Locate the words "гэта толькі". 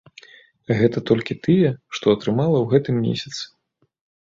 0.79-1.37